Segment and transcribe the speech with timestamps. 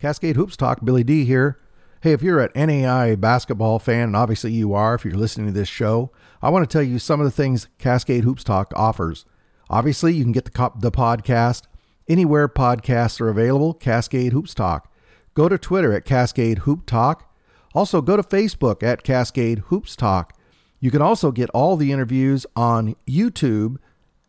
[0.00, 1.58] Cascade Hoops Talk, Billy D here.
[2.00, 5.52] Hey, if you're an NAIA basketball fan, and obviously you are if you're listening to
[5.52, 9.26] this show, I want to tell you some of the things Cascade Hoops Talk offers.
[9.68, 11.64] Obviously, you can get the, the podcast
[12.08, 14.90] anywhere podcasts are available, Cascade Hoops Talk.
[15.34, 17.30] Go to Twitter at Cascade Hoop Talk.
[17.74, 20.32] Also, go to Facebook at Cascade Hoops Talk.
[20.80, 23.76] You can also get all the interviews on YouTube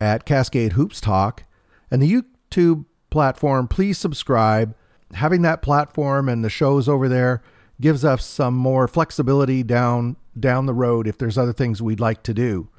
[0.01, 1.45] at Cascade Hoops Talk.
[1.89, 4.75] And the YouTube platform, please subscribe.
[5.13, 7.41] Having that platform and the shows over there
[7.79, 12.23] gives us some more flexibility down down the road if there's other things we'd like
[12.23, 12.69] to do.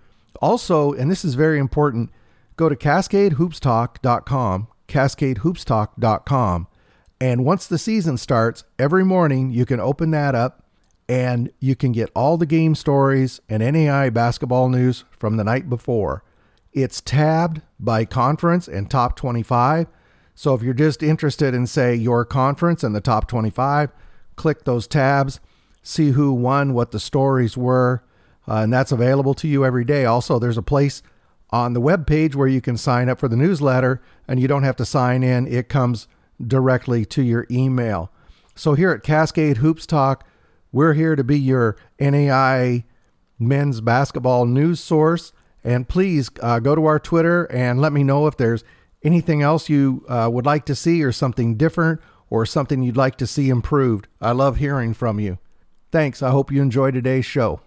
[0.40, 2.10] Also, and this is very important,
[2.56, 6.66] go to cascadehoopstalk.com, cascadehoopstalk.com,
[7.20, 10.64] and once the season starts, every morning you can open that up
[11.08, 15.68] and you can get all the game stories and NAIA basketball news from the night
[15.68, 16.24] before.
[16.72, 19.86] It's tabbed by conference and top 25.
[20.34, 23.90] So if you're just interested in, say, your conference and the top 25,
[24.36, 25.40] click those tabs,
[25.82, 28.02] see who won, what the stories were,
[28.48, 30.04] uh, and that's available to you every day.
[30.04, 31.02] Also, there's a place
[31.50, 34.62] on the web page where you can sign up for the newsletter, and you don't
[34.62, 35.46] have to sign in.
[35.46, 36.08] It comes
[36.44, 38.10] directly to your email.
[38.54, 40.26] So here at Cascade Hoops Talk,
[40.72, 42.84] we're here to be your NAIA
[43.38, 45.32] men's basketball news source.
[45.64, 48.64] And please uh, go to our Twitter and let me know if there's
[49.04, 52.00] anything else you uh, would like to see or something different
[52.30, 54.08] or something you'd like to see improved.
[54.20, 55.38] I love hearing from you.
[55.90, 56.22] Thanks.
[56.22, 57.60] I hope you enjoy today's show.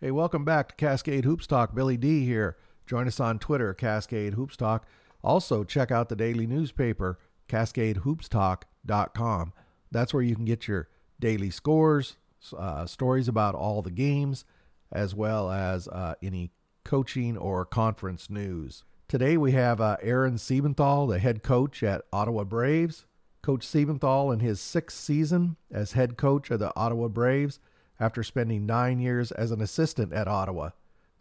[0.00, 1.74] Hey, welcome back to Cascade Hoops Talk.
[1.74, 2.56] Billy D here.
[2.86, 4.86] Join us on Twitter, Cascade Hoops Talk.
[5.24, 9.52] Also, check out the daily newspaper, cascadehoopstalk.com.
[9.90, 10.88] That's where you can get your
[11.18, 12.16] daily scores,
[12.56, 14.44] uh, stories about all the games,
[14.92, 16.50] as well as uh, any
[16.84, 18.84] coaching or conference news.
[19.08, 23.06] Today we have uh, Aaron Siebenthal, the head coach at Ottawa Braves.
[23.42, 27.60] Coach Siebenthal in his sixth season as head coach of the Ottawa Braves
[28.00, 30.70] after spending nine years as an assistant at Ottawa.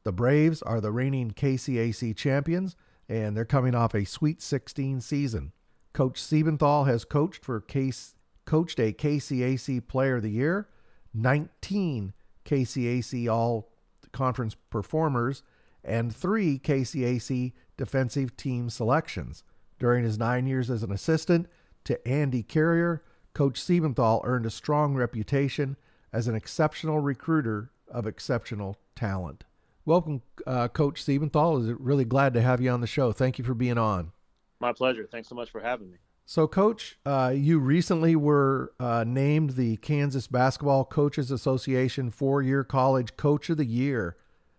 [0.04, 2.76] The Braves are the reigning KCAC champions,
[3.08, 5.52] and they're coming off a Sweet 16 season.
[5.94, 8.16] Coach Siebenthal has coached for case,
[8.46, 10.68] coached a KCAC Player of the Year,
[11.14, 12.14] 19
[12.46, 13.70] KCAC All
[14.12, 15.44] Conference performers,
[15.84, 19.44] and three KCAC defensive team selections.
[19.78, 21.48] During his nine years as an assistant
[21.84, 23.04] to Andy Carrier,
[23.34, 25.76] Coach Siebenthal earned a strong reputation
[26.14, 29.44] as an exceptional recruiter of exceptional talent.
[29.84, 31.62] Welcome, uh, Coach Siebenthal.
[31.62, 33.12] Is really glad to have you on the show.
[33.12, 34.14] Thank you for being on.
[34.62, 35.08] My pleasure.
[35.12, 35.98] Thanks so much for having me.
[36.28, 42.64] So, Coach, uh, you recently were uh, named the Kansas Basketball Coaches Association four year
[42.64, 44.18] college coach of the year.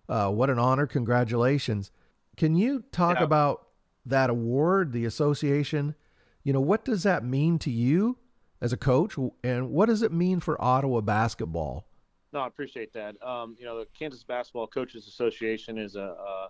[0.08, 0.86] Uh, what an honor.
[0.86, 1.90] Congratulations.
[2.36, 3.24] Can you talk Yeah.
[3.24, 3.66] about
[4.04, 5.96] that award, the association?
[6.44, 8.18] You know, what does that mean to you
[8.60, 11.84] as a coach, and what does it mean for Ottawa basketball?
[12.32, 13.20] No, I appreciate that.
[13.26, 16.48] Um, you know, the Kansas Basketball Coaches Association is a, a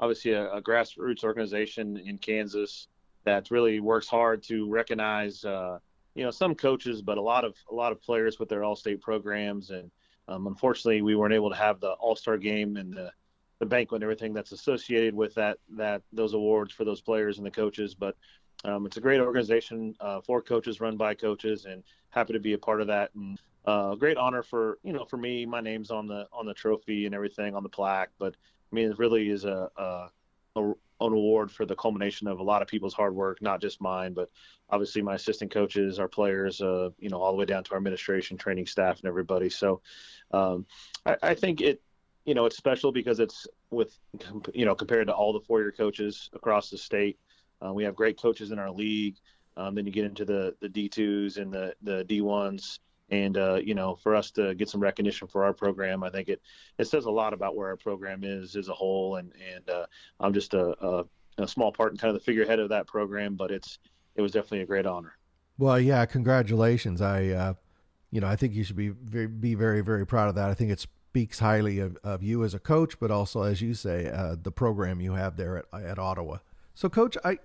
[0.00, 2.88] obviously a, a grassroots organization in Kansas
[3.26, 5.78] that really works hard to recognize, uh,
[6.14, 9.02] you know, some coaches, but a lot of a lot of players with their all-state
[9.02, 9.70] programs.
[9.70, 9.90] And
[10.28, 13.12] um, unfortunately, we weren't able to have the All-Star game and the
[13.58, 17.46] the banquet and everything that's associated with that that those awards for those players and
[17.46, 17.94] the coaches.
[17.94, 18.16] But
[18.64, 22.54] um, it's a great organization uh, for coaches, run by coaches, and happy to be
[22.54, 23.10] a part of that.
[23.14, 25.44] And uh, great honor for you know for me.
[25.44, 28.10] My name's on the on the trophy and everything on the plaque.
[28.18, 28.34] But
[28.72, 30.10] I mean, it really is a, a,
[30.56, 33.80] a an award for the culmination of a lot of people's hard work, not just
[33.80, 34.30] mine, but
[34.70, 37.76] obviously my assistant coaches, our players, uh, you know, all the way down to our
[37.76, 39.50] administration, training staff, and everybody.
[39.50, 39.80] So
[40.32, 40.66] um,
[41.04, 41.82] I, I think it
[42.24, 43.98] you know it's special because it's with
[44.52, 47.18] you know compared to all the four-year coaches across the state.
[47.64, 49.16] Uh, we have great coaches in our league.
[49.56, 52.80] Um, then you get into the the d2s and the the d1s
[53.10, 56.28] and uh, you know for us to get some recognition for our program i think
[56.28, 56.40] it
[56.78, 59.86] it says a lot about where our program is as a whole and and uh,
[60.20, 61.04] i'm just a, a,
[61.38, 63.78] a small part and kind of the figurehead of that program but it's
[64.16, 65.12] it was definitely a great honor
[65.58, 67.00] Well, yeah, congratulations.
[67.00, 67.54] I, uh,
[68.10, 70.50] you know, I think you should be very, be very, very proud of that.
[70.50, 73.72] I think it speaks highly of, of you as a coach, but also, as you
[73.74, 76.38] say, uh, the program you have there at, at Ottawa.
[76.74, 77.38] So, Coach, I,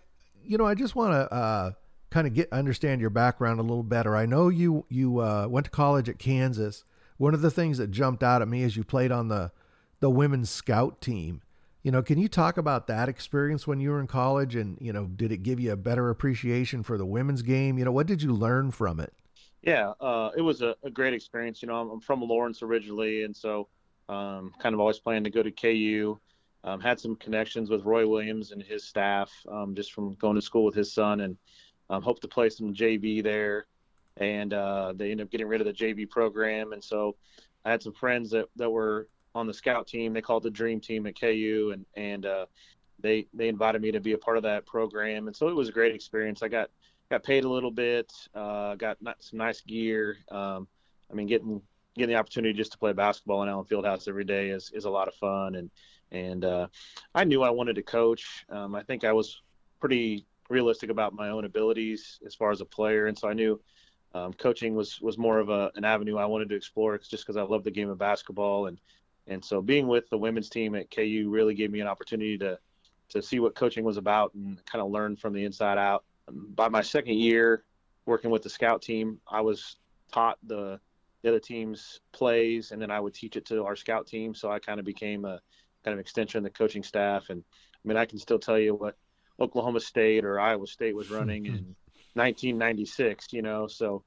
[0.44, 1.72] you know, I just want to uh,
[2.12, 4.16] kind of get understand your background a little better.
[4.16, 6.84] I know you you uh, went to college at Kansas.
[7.18, 9.52] One of the things that jumped out at me is you played on the
[10.00, 11.42] the women's scout team.
[11.84, 14.94] You know, can you talk about that experience when you were in college and, you
[14.94, 17.80] know, did it give you a better appreciation for the women's game?
[17.80, 19.14] You know, what did you learn from it?
[19.64, 21.62] Yeah, uh, it was a, a great experience.
[21.62, 23.68] You know, I'm, I'm from Lawrence originally, and so
[24.10, 26.20] um, kind of always planning to go to KU.
[26.64, 30.42] um, had some connections with Roy Williams and his staff um, just from going to
[30.42, 31.38] school with his son, and
[31.92, 33.68] um, hope to play some JV there.
[34.18, 37.16] And uh, they ended up getting rid of the JV program, and so
[37.64, 40.14] I had some friends that, that were on the scout team.
[40.14, 42.46] They called the Dream Team at KU, and and uh,
[43.00, 45.70] they they invited me to be a part of that program, and so it was
[45.70, 46.44] a great experience.
[46.44, 46.70] I got
[47.10, 50.18] got paid a little bit, uh, got some nice gear.
[50.30, 50.68] Um,
[51.10, 51.62] I mean, getting
[51.96, 54.90] getting the opportunity just to play basketball in Allen Fieldhouse every day is is a
[54.90, 55.70] lot of fun, and
[56.12, 56.68] and uh,
[57.16, 58.46] I knew I wanted to coach.
[58.50, 59.42] Um, I think I was
[59.80, 63.60] pretty realistic about my own abilities as far as a player, and so I knew
[64.14, 67.38] um, coaching was was more of a, an avenue I wanted to explore just because
[67.38, 68.80] I love the game of basketball and
[69.28, 72.60] and so being with the women's team at KU really gave me an opportunity to
[73.10, 76.06] to see what coaching was about and kind of learn from the inside out.
[76.30, 77.64] By my second year
[78.06, 79.78] working with the scout team, I was
[80.12, 80.80] taught the
[81.22, 84.34] the other team's plays and then I would teach it to our scout team.
[84.34, 85.40] So I kind of became a
[85.86, 87.30] kind of extension of the coaching staff.
[87.30, 87.44] And
[87.74, 88.98] I mean, I can still tell you what
[89.42, 91.76] Oklahoma State or Iowa State was running in
[92.14, 94.04] 1996, you know, so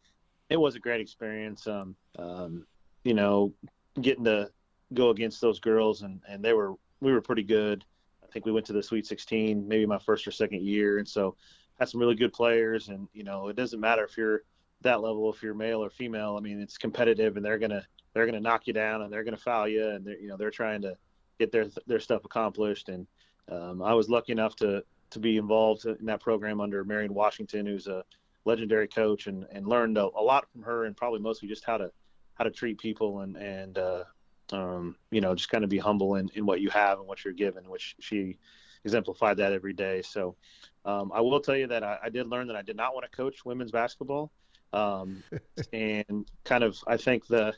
[0.48, 1.66] it was a great experience.
[1.66, 2.66] Um, um,
[3.02, 3.52] you know,
[4.00, 4.50] getting to
[4.92, 7.84] go against those girls and, and they were, we were pretty good.
[8.22, 10.98] I think we went to the Sweet 16, maybe my first or second year.
[10.98, 11.36] And so
[11.78, 12.88] had some really good players.
[12.88, 14.42] And, you know, it doesn't matter if you're
[14.82, 17.84] that level, if you're male or female, I mean, it's competitive and they're going to,
[18.12, 19.88] they're going to knock you down and they're going to foul you.
[19.88, 20.96] And they're, you know, they're trying to
[21.40, 22.88] get their, their stuff accomplished.
[22.88, 23.06] And,
[23.50, 24.84] um, I was lucky enough to,
[25.14, 28.04] to be involved in that program under Marian Washington, who's a
[28.44, 31.78] legendary coach, and, and learned a, a lot from her, and probably mostly just how
[31.78, 31.90] to
[32.34, 34.04] how to treat people and and uh,
[34.52, 37.24] um, you know just kind of be humble in, in what you have and what
[37.24, 38.38] you're given, which she
[38.84, 40.02] exemplified that every day.
[40.02, 40.36] So
[40.84, 43.10] um, I will tell you that I, I, did learn that I did not want
[43.10, 44.30] to coach women's basketball,
[44.72, 45.22] um,
[45.72, 47.54] and kind of I think the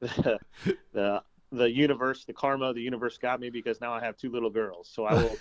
[0.00, 0.40] the,
[0.92, 1.22] the
[1.52, 4.90] the universe, the karma, the universe got me because now I have two little girls.
[4.92, 5.36] So I will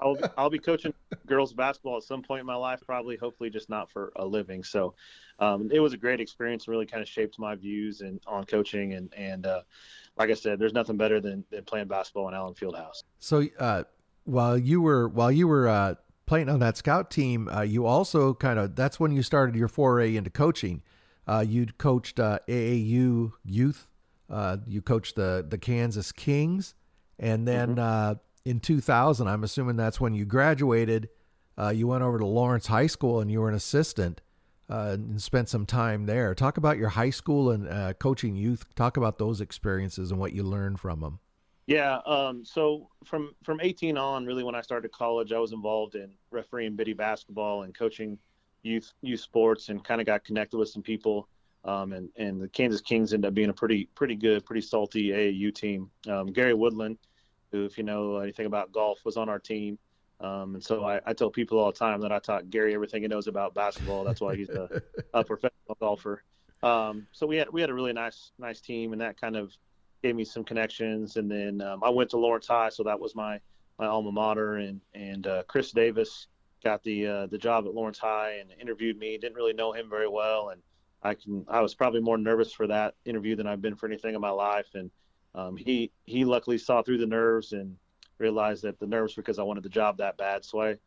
[0.00, 0.92] I'll I'll be coaching
[1.26, 4.62] girls basketball at some point in my life, probably, hopefully, just not for a living.
[4.64, 4.94] So,
[5.38, 6.66] um, it was a great experience.
[6.66, 8.94] And really, kind of shaped my views and on coaching.
[8.94, 9.62] And and uh,
[10.16, 13.02] like I said, there's nothing better than, than playing basketball in Allen Fieldhouse.
[13.18, 13.84] So, uh,
[14.24, 15.94] while you were while you were uh,
[16.26, 19.68] playing on that scout team, uh, you also kind of that's when you started your
[19.68, 20.82] foray into coaching.
[21.28, 23.88] Uh, you coached uh, AAU youth.
[24.66, 26.74] you coached the the Kansas Kings,
[27.18, 27.76] and then.
[27.76, 31.08] Mm-hmm in 2000, I'm assuming that's when you graduated.
[31.58, 34.20] Uh, you went over to Lawrence High School and you were an assistant
[34.70, 36.32] uh, and spent some time there.
[36.32, 38.64] Talk about your high school and uh, coaching youth.
[38.76, 41.18] Talk about those experiences and what you learned from them.
[41.66, 41.98] Yeah.
[42.06, 46.12] Um, so from from 18 on, really, when I started college, I was involved in
[46.30, 48.16] refereeing biddy basketball and coaching
[48.62, 51.28] youth youth sports, and kind of got connected with some people.
[51.64, 55.08] Um, and and the Kansas Kings ended up being a pretty pretty good, pretty salty
[55.08, 55.90] AAU team.
[56.08, 56.98] Um, Gary Woodland
[57.56, 59.78] who, if you know anything about golf, was on our team.
[60.20, 63.02] Um, and so I, I, tell people all the time that I taught Gary everything
[63.02, 64.02] he knows about basketball.
[64.02, 64.80] That's why he's a,
[65.14, 66.22] a professional golfer.
[66.62, 69.52] Um, so we had we had a really nice nice team, and that kind of
[70.02, 71.16] gave me some connections.
[71.16, 73.38] And then um, I went to Lawrence High, so that was my
[73.78, 74.56] my alma mater.
[74.56, 76.28] And and uh, Chris Davis
[76.64, 79.18] got the uh, the job at Lawrence High and interviewed me.
[79.18, 80.62] Didn't really know him very well, and
[81.02, 84.14] I can I was probably more nervous for that interview than I've been for anything
[84.14, 84.68] in my life.
[84.72, 84.90] And
[85.36, 87.76] um, he he luckily saw through the nerves and
[88.18, 90.44] realized that the nerves because I wanted the job that bad.
[90.44, 90.78] So I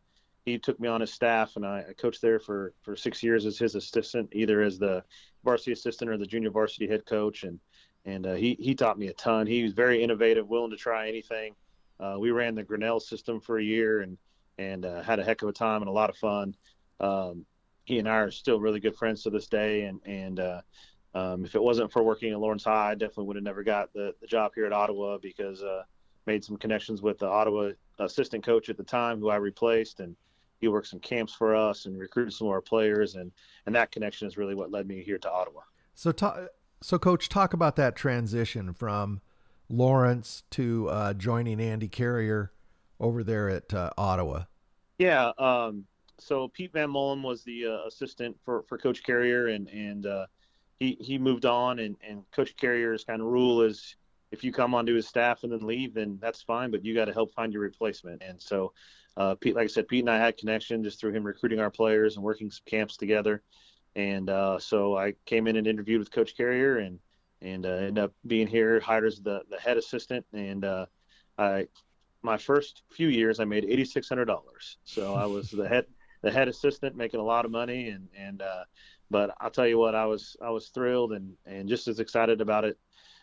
[0.46, 3.46] he took me on his staff and I, I coached there for for six years
[3.46, 5.04] as his assistant, either as the
[5.44, 7.44] varsity assistant or the junior varsity head coach.
[7.44, 7.60] And
[8.06, 9.46] and uh, he he taught me a ton.
[9.46, 11.54] He was very innovative, willing to try anything.
[12.00, 14.18] Uh, we ran the Grinnell system for a year and
[14.58, 16.56] and uh, had a heck of a time and a lot of fun.
[17.00, 17.46] Um,
[17.86, 20.62] he and I are still really good friends to this day, and and uh,
[21.16, 23.92] um, if it wasn't for working at Lawrence High, I definitely would have never got
[23.94, 25.84] the, the job here at Ottawa because uh,
[26.26, 30.16] made some connections with the Ottawa assistant coach at the time who I replaced, and
[30.60, 33.32] he worked some camps for us and recruited some of our players, and
[33.66, 35.62] and that connection is really what led me here to Ottawa.
[35.96, 36.40] So, talk,
[36.82, 39.22] so coach, talk about that transition from
[39.68, 42.52] Lawrence to uh, joining Andy Carrier
[43.00, 44.44] over there at uh, Ottawa.
[44.98, 45.32] Yeah.
[45.38, 45.86] Um,
[46.20, 50.26] so Pete Van Mullen was the uh, assistant for, for Coach Carrier, and and uh,
[50.80, 53.96] he he moved on, and and Coach Carrier's kind of rule is
[54.32, 57.06] if you come onto his staff and then leave, then that's fine, but you got
[57.06, 58.22] to help find your replacement.
[58.22, 58.74] And so,
[59.18, 61.72] uh, Pete, like I said, Pete and I had connection just through him recruiting our
[61.72, 63.42] players and working some camps together.
[63.96, 67.00] And uh, so I came in and interviewed with Coach Carrier, and
[67.42, 70.26] and uh, ended up being here, hired as the the head assistant.
[70.34, 70.86] And uh,
[71.38, 71.68] I,
[72.22, 74.78] my first few years, I made eighty six hundred dollars.
[74.86, 75.86] So I was the head
[76.22, 78.64] the head assistant, making a lot of money, and and uh,
[79.10, 82.42] but I'll tell you what, I was I was thrilled and and just as excited
[82.42, 82.78] about it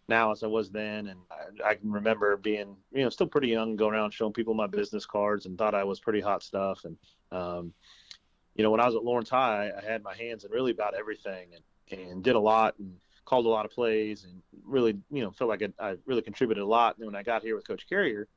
[0.08, 1.08] now as I was then.
[1.08, 4.54] And I, I, can remember being, you know, still pretty young, going around showing people
[4.54, 6.84] my business cards and thought I was pretty hot stuff.
[6.84, 6.96] And,
[7.32, 7.72] um,
[8.54, 10.94] you know, when I was at Lawrence High, I had my hands in really about
[10.94, 11.48] everything
[11.90, 15.30] and, and did a lot and called a lot of plays and really, you know,
[15.32, 16.96] felt like I, I really contributed a lot.
[16.96, 18.28] And when I got here with Coach Carrier,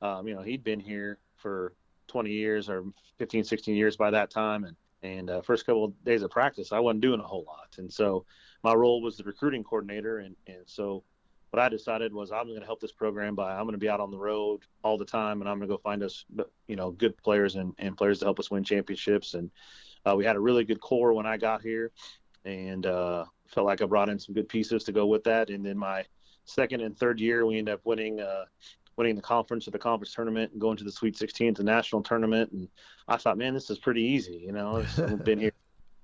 [0.00, 1.74] um, you know, he'd been here for
[2.08, 2.84] 20 years or
[3.18, 4.64] 15, 16 years by that time.
[4.64, 7.76] And, and uh, first couple of days of practice, I wasn't doing a whole lot.
[7.78, 8.24] And so
[8.62, 10.18] my role was the recruiting coordinator.
[10.18, 11.04] And, and so
[11.50, 13.88] what I decided was I'm going to help this program by I'm going to be
[13.88, 16.24] out on the road all the time, and I'm going to go find us,
[16.66, 19.34] you know, good players and, and players to help us win championships.
[19.34, 19.50] And
[20.04, 21.92] uh, we had a really good core when I got here,
[22.44, 25.50] and uh, felt like I brought in some good pieces to go with that.
[25.50, 26.04] And then my
[26.44, 28.20] second and third year, we ended up winning.
[28.20, 28.44] Uh,
[28.96, 32.02] winning the conference or the conference tournament and going to the Sweet 16 the national
[32.02, 32.52] tournament.
[32.52, 32.68] And
[33.08, 34.42] I thought, man, this is pretty easy.
[34.46, 35.52] You know, I've been here,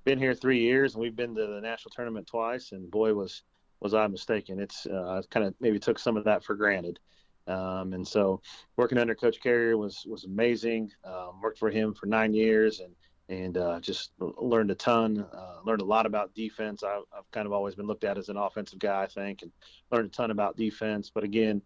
[0.04, 2.72] been here three years, and we've been to the national tournament twice.
[2.72, 3.42] And boy, was
[3.80, 4.60] was I mistaken?
[4.60, 7.00] It's uh, kind of maybe took some of that for granted.
[7.48, 8.40] Um, and so
[8.76, 10.92] working under Coach Carrier was was amazing.
[11.04, 12.94] Um, worked for him for nine years and
[13.28, 15.26] and uh, just learned a ton.
[15.32, 16.82] Uh, learned a lot about defense.
[16.82, 19.50] I, have kind of always been looked at as an offensive guy, I think, and
[19.90, 21.10] learned a ton about defense.
[21.12, 21.62] But again,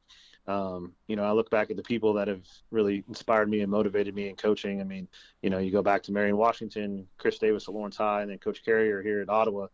[0.46, 3.70] um, you know, I look back at the people that have really inspired me and
[3.70, 4.80] motivated me in coaching.
[4.80, 5.08] I mean,
[5.42, 8.38] you know, you go back to Marian Washington, Chris Davis at Lawrence High, and then
[8.38, 9.66] Coach Carrier here at Ottawa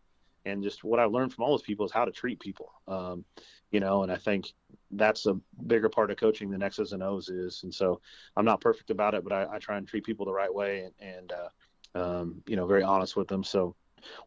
[0.45, 2.73] and just what I learned from all those people is how to treat people.
[2.87, 3.25] Um,
[3.71, 4.53] you know, and I think
[4.91, 7.63] that's a bigger part of coaching than X's and O's is.
[7.63, 8.01] And so
[8.35, 10.85] I'm not perfect about it, but I, I try and treat people the right way
[10.85, 11.49] and, and uh,
[11.95, 13.43] um, you know, very honest with them.
[13.43, 13.75] So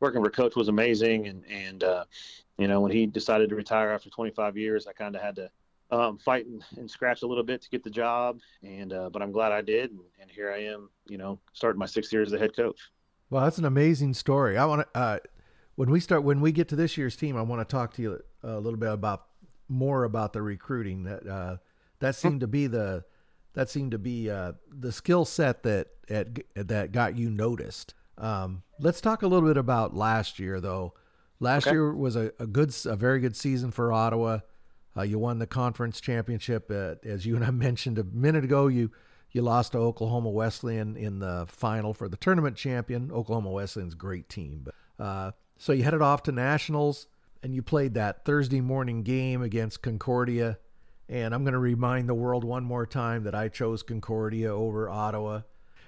[0.00, 1.28] working for coach was amazing.
[1.28, 2.04] And, and, uh,
[2.58, 5.50] you know, when he decided to retire after 25 years, I kind of had to
[5.90, 8.40] um, fight and, and, scratch a little bit to get the job.
[8.62, 9.90] And, uh, but I'm glad I did.
[9.90, 12.80] And, and, here I am, you know, starting my sixth year as the head coach.
[13.30, 14.58] Well, that's an amazing story.
[14.58, 15.18] I want to, uh,
[15.76, 18.02] when we start when we get to this year's team, I want to talk to
[18.02, 19.26] you a little bit about
[19.68, 21.04] more about the recruiting.
[21.04, 21.56] That uh,
[21.98, 23.04] that seemed to be the
[23.54, 27.94] that seemed to be uh, the skill set that at, that got you noticed.
[28.18, 30.94] Um, let's talk a little bit about last year, though.
[31.40, 31.74] Last okay.
[31.74, 34.40] year was a, a good, a very good season for Ottawa.
[34.96, 38.66] Uh, you won the conference championship, as you and I mentioned a minute ago.
[38.68, 38.90] You
[39.32, 43.10] you lost to Oklahoma Wesleyan in the final for the tournament champion.
[43.12, 47.06] Oklahoma Wesleyan's great team, but uh, so you headed off to nationals
[47.42, 50.58] and you played that Thursday morning game against Concordia.
[51.08, 54.88] And I'm going to remind the world one more time that I chose Concordia over
[54.88, 55.42] Ottawa.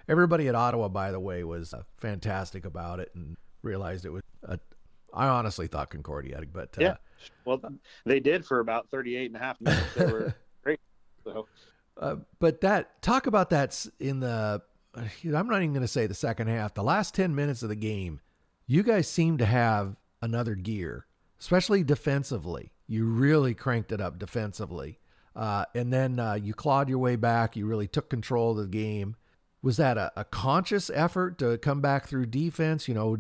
[0.09, 4.23] Everybody at Ottawa, by the way, was uh, fantastic about it and realized it was.
[4.45, 4.61] A,
[5.13, 6.97] I honestly thought Concordia, but uh, yeah,
[7.45, 7.61] well,
[8.05, 9.95] they did for about 38 and a half minutes.
[9.95, 10.81] They were great.
[11.25, 11.47] So,
[11.97, 14.63] uh, but that talk about that in the.
[14.97, 16.75] I'm not even going to say the second half.
[16.75, 18.21] The last 10 minutes of the game,
[18.67, 21.07] you guys seem to have another gear,
[21.39, 22.73] especially defensively.
[22.89, 24.99] You really cranked it up defensively.
[25.37, 27.55] Uh, and then uh, you clawed your way back.
[27.55, 29.15] You really took control of the game.
[29.63, 32.89] Was that a, a conscious effort to come back through defense?
[32.89, 33.19] You know,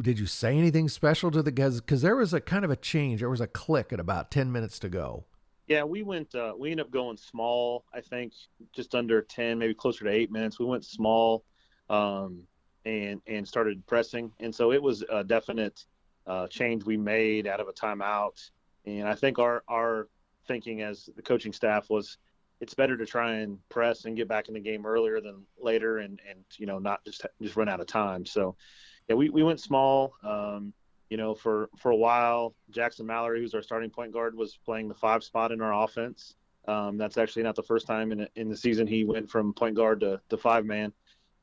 [0.00, 1.80] did you say anything special to the guys?
[1.80, 3.20] Because there was a kind of a change.
[3.20, 5.24] There was a click at about 10 minutes to go.
[5.66, 6.34] Yeah, we went.
[6.34, 7.84] Uh, we ended up going small.
[7.92, 8.32] I think
[8.72, 10.60] just under ten, maybe closer to eight minutes.
[10.60, 11.44] We went small.
[11.90, 12.46] Um,
[12.86, 14.32] and and started pressing.
[14.40, 15.84] And so it was a definite
[16.26, 18.50] uh, change we made out of a timeout.
[18.86, 20.08] And I think our our
[20.46, 22.16] thinking as the coaching staff was
[22.60, 25.98] it's better to try and press and get back in the game earlier than later
[25.98, 28.24] and and you know not just just run out of time.
[28.24, 28.56] So
[29.08, 30.14] yeah, we, we went small.
[30.22, 30.72] Um,
[31.10, 34.88] you know, for for a while, Jackson Mallory, who's our starting point guard, was playing
[34.88, 36.34] the five spot in our offense.
[36.66, 39.76] Um, that's actually not the first time in in the season he went from point
[39.76, 40.92] guard to, to five man.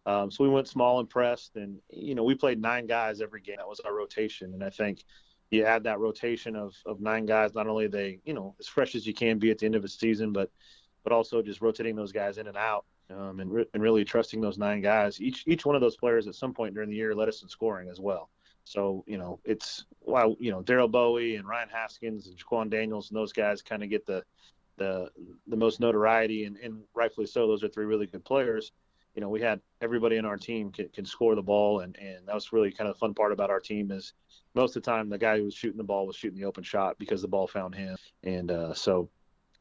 [0.05, 3.41] Um, so we went small and pressed, and you know we played nine guys every
[3.41, 3.55] game.
[3.57, 5.05] That was our rotation, and I think
[5.49, 7.53] you add that rotation of, of nine guys.
[7.53, 9.85] Not only they you know as fresh as you can be at the end of
[9.85, 10.51] a season, but
[11.03, 14.41] but also just rotating those guys in and out, um, and re- and really trusting
[14.41, 15.21] those nine guys.
[15.21, 17.47] Each each one of those players at some point during the year led us in
[17.47, 18.29] scoring as well.
[18.63, 23.09] So you know it's while you know Daryl Bowie and Ryan Haskins and Jaquan Daniels
[23.09, 24.23] and those guys kind of get the
[24.77, 25.09] the
[25.47, 27.47] the most notoriety, and, and rightfully so.
[27.47, 28.71] Those are three really good players
[29.15, 32.27] you know, we had everybody in our team can, can score the ball, and, and
[32.27, 34.13] that was really kind of the fun part about our team is
[34.55, 36.63] most of the time the guy who was shooting the ball was shooting the open
[36.63, 39.09] shot because the ball found him, and uh, so.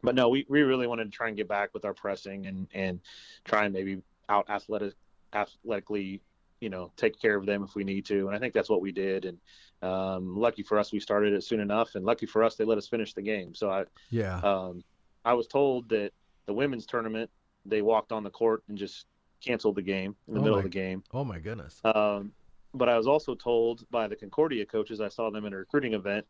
[0.02, 2.66] But no, we, we really wanted to try and get back with our pressing and,
[2.75, 3.00] and
[3.44, 4.94] try and maybe out athletic
[5.35, 6.21] athletically
[6.61, 8.26] you know take care of them if we need to.
[8.26, 9.25] And i think that's what we did.
[9.25, 9.38] And
[9.82, 11.94] um, lucky for us we started it soon enough.
[11.94, 13.54] And lucky for us they let us finish the game.
[13.54, 14.38] So i yeah.
[14.38, 14.82] um,
[15.25, 16.12] i was told that
[16.47, 17.30] the women's tournament
[17.64, 19.06] they walked on the court and just
[19.40, 21.02] canceled the game in the oh middle my, of the game.
[21.12, 21.80] Oh my goodness.
[21.85, 22.32] Um,
[22.75, 25.94] but I was also told by the Concordia coaches, I saw them in a recruiting
[25.94, 26.26] event,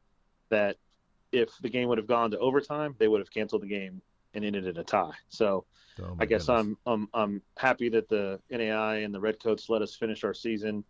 [0.48, 0.76] that
[1.32, 4.00] if the game would have gone to overtime, they would have canceled the game
[4.34, 5.12] and ended in a tie.
[5.28, 5.64] So
[6.00, 9.94] oh I guess I'm, I'm I'm happy that the NAIA and the Redcoats let us
[9.94, 10.84] finish our season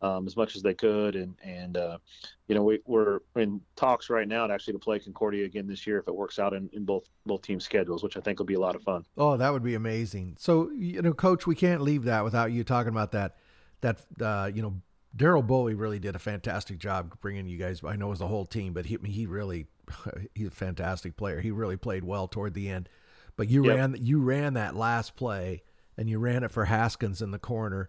[0.00, 1.98] um, as much as they could, and and uh,
[2.46, 5.86] you know we, we're in talks right now to actually to play Concordia again this
[5.86, 8.46] year if it works out in, in both both team schedules, which I think will
[8.46, 9.04] be a lot of fun.
[9.16, 10.36] Oh, that would be amazing.
[10.38, 13.36] So you know, Coach, we can't leave that without you talking about that
[13.80, 14.80] that uh, you know
[15.16, 17.82] Daryl Bowie really did a fantastic job bringing you guys.
[17.84, 19.66] I know it was the whole team, but he he really
[20.34, 21.40] he's a fantastic player.
[21.40, 22.88] He really played well toward the end.
[23.36, 23.76] But you yep.
[23.76, 25.62] ran you ran that last play
[25.96, 27.88] and you ran it for Haskins in the corner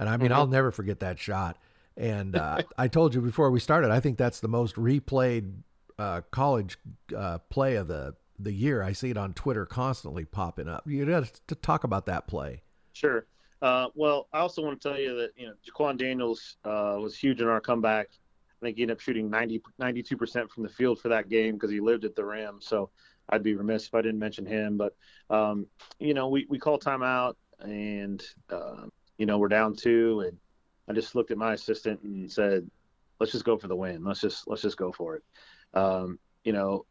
[0.00, 0.38] and I mean, mm-hmm.
[0.38, 1.58] I'll never forget that shot.
[1.94, 5.52] And uh, I told you before we started, I think that's the most replayed
[5.98, 6.78] uh, college
[7.14, 8.82] uh, play of the the year.
[8.82, 10.84] I see it on Twitter constantly popping up.
[10.86, 12.62] You got to talk about that play.
[12.94, 13.26] Sure.
[13.60, 17.18] Uh, well, I also want to tell you that you know Jaquan Daniels uh, was
[17.18, 18.08] huge in our comeback.
[18.60, 21.70] I think he ended up shooting 90, 92% from the field for that game because
[21.70, 22.58] he lived at the rim.
[22.60, 22.90] So
[23.30, 24.76] I'd be remiss if I didn't mention him.
[24.76, 24.94] But
[25.30, 25.66] um,
[25.98, 28.86] you know, we we called timeout and uh,
[29.18, 30.36] you know, we're down two, and
[30.88, 32.68] I just looked at my assistant and said,
[33.18, 34.04] "Let's just go for the win.
[34.04, 35.22] Let's just let's just go for it."
[35.74, 36.86] Um, you know,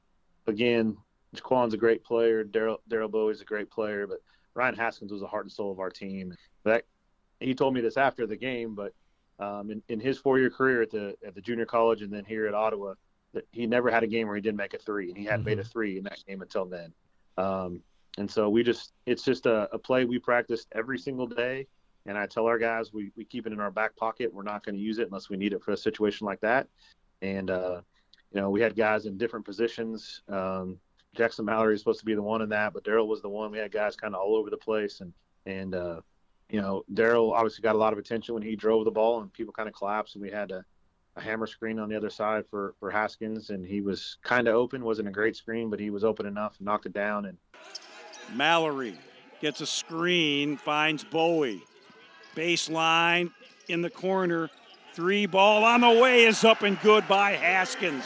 [0.47, 0.97] again,
[1.35, 2.43] Jaquan's a great player.
[2.43, 4.19] Daryl Bowie's a great player, but
[4.53, 6.33] Ryan Haskins was the heart and soul of our team.
[6.65, 6.85] That
[7.39, 8.93] he told me this after the game, but
[9.39, 12.47] um, in, in his four-year career at the at the junior college and then here
[12.47, 12.93] at Ottawa,
[13.33, 15.41] that he never had a game where he didn't make a three, and he hadn't
[15.41, 15.49] mm-hmm.
[15.49, 16.93] made a three in that game until then.
[17.37, 17.81] Um,
[18.17, 21.67] and so we just it's just a, a play we practiced every single day
[22.05, 24.33] and I tell our guys we, we keep it in our back pocket.
[24.33, 26.67] We're not going to use it unless we need it for a situation like that.
[27.21, 27.81] And, uh,
[28.33, 30.21] you know, we had guys in different positions.
[30.27, 30.77] Um,
[31.15, 33.51] Jackson Mallory is supposed to be the one in that, but Daryl was the one.
[33.51, 35.01] We had guys kind of all over the place.
[35.01, 35.13] And,
[35.45, 36.01] and, uh,
[36.49, 39.31] you know, Daryl obviously got a lot of attention when he drove the ball and
[39.31, 40.65] people kind of collapsed and we had a,
[41.15, 43.51] a hammer screen on the other side for, for Haskins.
[43.51, 46.55] And he was kind of open, wasn't a great screen, but he was open enough
[46.57, 47.25] and knocked it down.
[47.25, 47.37] And
[48.33, 48.97] Mallory
[49.41, 51.63] gets a screen, finds Bowie
[52.35, 53.31] Baseline
[53.67, 54.49] in the corner.
[54.93, 58.03] Three ball on the way is up and good by Haskins.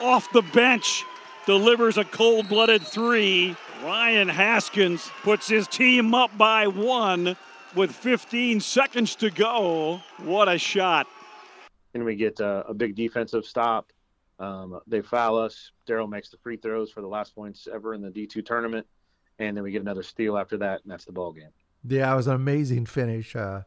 [0.00, 1.04] Off the bench,
[1.44, 3.56] delivers a cold blooded three.
[3.82, 7.36] Ryan Haskins puts his team up by one
[7.74, 10.00] with 15 seconds to go.
[10.18, 11.06] What a shot.
[11.94, 13.92] And we get a, a big defensive stop.
[14.38, 15.72] Um, they foul us.
[15.86, 18.86] Daryl makes the free throws for the last points ever in the D2 tournament.
[19.38, 21.48] And then we get another steal after that, and that's the ball game.
[21.86, 23.34] Yeah, it was an amazing finish.
[23.34, 23.62] Uh,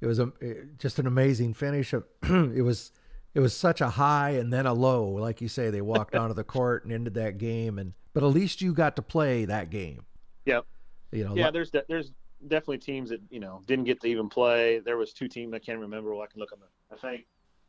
[0.00, 0.30] it was a
[0.78, 1.92] just an amazing finish.
[2.22, 2.92] it was
[3.34, 5.08] it was such a high and then a low.
[5.08, 7.78] Like you say, they walked onto the court and ended that game.
[7.78, 10.04] And but at least you got to play that game.
[10.44, 10.64] Yep.
[11.12, 11.34] You know.
[11.34, 12.12] Yeah, there's there's
[12.46, 14.80] definitely teams that you know didn't get to even play.
[14.80, 16.14] There was two teams I can't remember.
[16.14, 16.94] Well, I can look on the.
[16.94, 17.26] I think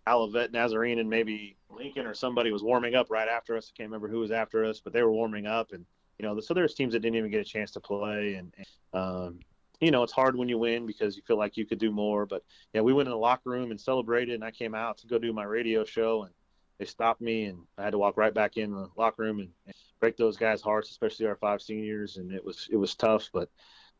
[0.07, 3.71] Olivet Nazarene and maybe Lincoln or somebody was warming up right after us.
[3.73, 5.85] I can't remember who was after us, but they were warming up, and
[6.19, 8.67] you know, so there's teams that didn't even get a chance to play, and, and
[8.93, 9.39] um,
[9.79, 12.25] you know, it's hard when you win because you feel like you could do more.
[12.25, 15.07] But yeah, we went in the locker room and celebrated, and I came out to
[15.07, 16.33] go do my radio show, and
[16.79, 19.49] they stopped me, and I had to walk right back in the locker room and,
[19.65, 23.29] and break those guys' hearts, especially our five seniors, and it was it was tough.
[23.31, 23.49] But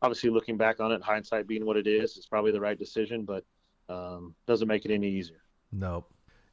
[0.02, 3.24] obviously, looking back on it, hindsight being what it is, it's probably the right decision,
[3.24, 3.44] but
[3.88, 5.42] um, doesn't make it any easier.
[5.72, 6.06] No,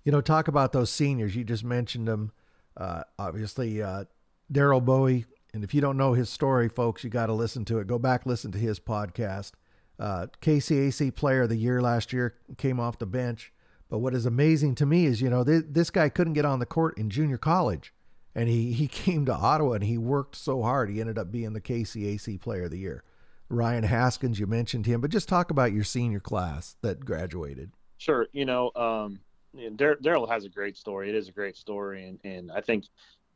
[0.03, 1.35] you know, talk about those seniors.
[1.35, 2.31] You just mentioned them.
[2.77, 4.05] Uh, obviously, uh,
[4.51, 7.79] Daryl Bowie and if you don't know his story, folks, you got to listen to
[7.79, 7.87] it.
[7.87, 9.53] Go back, listen to his podcast.
[9.97, 13.53] Uh, KCAC Player of the Year last year came off the bench.
[13.89, 16.59] But what is amazing to me is, you know, th- this guy couldn't get on
[16.59, 17.93] the court in junior college.
[18.35, 20.89] And he, he came to Ottawa and he worked so hard.
[20.89, 23.05] He ended up being the KCAC Player of the Year.
[23.49, 27.71] Ryan Haskins, you mentioned him, but just talk about your senior class that graduated.
[27.97, 28.27] Sure.
[28.33, 29.19] You know, um,
[29.55, 31.09] Daryl has a great story.
[31.09, 32.07] It is a great story.
[32.07, 32.85] And, and I think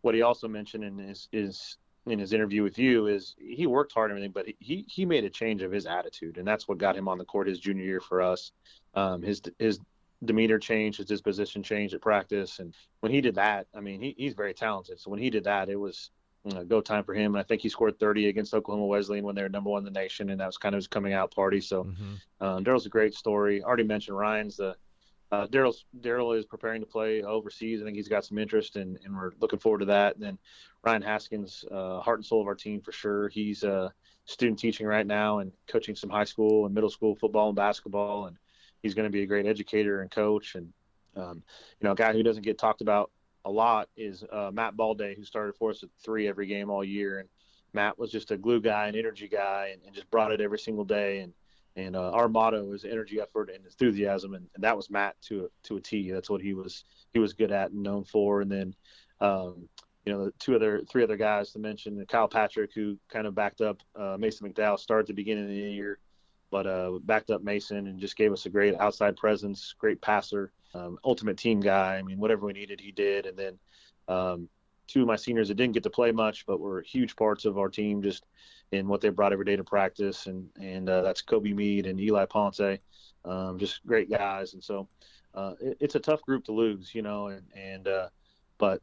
[0.01, 3.93] what he also mentioned in is, is in his interview with you is he worked
[3.93, 6.77] hard and everything, but he he made a change of his attitude, and that's what
[6.77, 8.51] got him on the court his junior year for us.
[8.95, 9.79] Um, his his
[10.25, 14.15] demeanor changed, his disposition changed at practice, and when he did that, I mean, he,
[14.17, 14.99] he's very talented.
[14.99, 16.11] So when he did that, it was
[16.45, 17.35] know, go time for him.
[17.35, 19.93] And I think he scored 30 against Oklahoma Wesleyan when they were number one in
[19.93, 21.61] the nation, and that was kind of his coming out party.
[21.61, 22.13] So mm-hmm.
[22.45, 23.61] um, Daryl's a great story.
[23.61, 24.75] I already mentioned Ryan's the
[25.31, 27.81] uh, Daryl Daryl is preparing to play overseas.
[27.81, 30.15] I think he's got some interest, and, and we're looking forward to that.
[30.15, 30.37] And then
[30.83, 33.29] Ryan Haskins, uh, heart and soul of our team for sure.
[33.29, 33.89] He's uh,
[34.25, 38.25] student teaching right now and coaching some high school and middle school football and basketball,
[38.25, 38.37] and
[38.81, 40.55] he's going to be a great educator and coach.
[40.55, 40.73] And
[41.15, 41.43] um,
[41.79, 43.11] you know, a guy who doesn't get talked about
[43.45, 46.83] a lot is uh, Matt Balday, who started for us at three every game all
[46.83, 47.19] year.
[47.19, 47.29] And
[47.73, 50.59] Matt was just a glue guy, an energy guy, and, and just brought it every
[50.59, 51.19] single day.
[51.19, 51.33] And
[51.75, 55.45] and uh, our motto is energy, effort, and enthusiasm, and, and, that was Matt to
[55.45, 56.11] a, to a T.
[56.11, 58.41] That's what he was he was good at and known for.
[58.41, 58.75] And then,
[59.21, 59.69] um,
[60.05, 63.35] you know, the two other, three other guys to mention, Kyle Patrick, who kind of
[63.35, 65.99] backed up uh, Mason McDowell, started the beginning of the year,
[66.51, 70.51] but uh, backed up Mason and just gave us a great outside presence, great passer,
[70.73, 71.97] um, ultimate team guy.
[71.97, 73.25] I mean, whatever we needed, he did.
[73.25, 73.59] And then
[74.07, 74.49] um,
[74.87, 77.57] two of my seniors that didn't get to play much, but were huge parts of
[77.57, 78.25] our team just
[78.71, 80.27] in what they brought every day to practice.
[80.27, 82.79] And, and uh, that's Kobe Mead and Eli Ponce,
[83.25, 84.53] um, just great guys.
[84.53, 84.87] And so
[85.33, 88.09] uh, it, it's a tough group to lose, you know, and, and uh,
[88.57, 88.81] but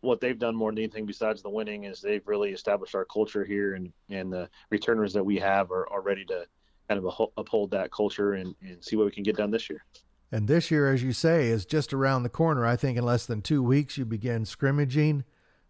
[0.00, 3.44] what they've done more than anything besides the winning is they've really established our culture
[3.44, 6.46] here and, and the returners that we have are, are ready to
[6.88, 9.84] kind of uphold that culture and, and see what we can get done this year.
[10.32, 12.66] And this year, as you say, is just around the corner.
[12.66, 15.24] I think in less than two weeks, you begin scrimmaging.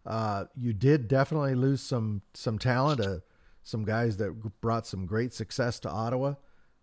[0.05, 3.19] Uh, you did definitely lose some some talent, uh,
[3.63, 6.35] some guys that brought some great success to Ottawa.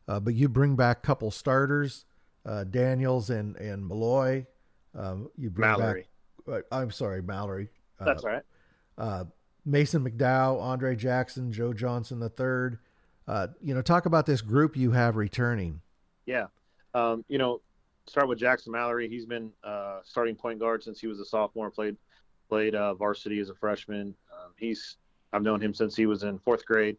[0.06, 2.04] Uh, but you bring back a couple starters,
[2.44, 4.46] uh, Daniels and and Malloy.
[4.94, 6.06] Um, you bring Mallory.
[6.46, 6.64] back.
[6.70, 7.70] Uh, I'm sorry, Mallory.
[7.98, 8.42] Uh, That's right.
[9.66, 12.78] Mason McDowell, Andre Jackson, Joe Johnson the third.
[13.62, 15.80] you know, talk about this group you have returning.
[16.26, 16.48] Yeah,
[16.94, 17.60] um, you know,
[18.06, 19.08] start with Jackson Mallory.
[19.08, 21.70] He's been uh, starting point guard since he was a sophomore.
[21.70, 21.96] Played
[22.48, 24.14] played uh, varsity as a freshman.
[24.32, 24.96] Um, he's
[25.32, 26.96] I've known him since he was in fourth grade.